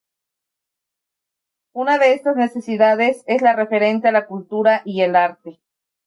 [1.73, 5.59] Una de estas necesidades es la referente a la cultura y el arte.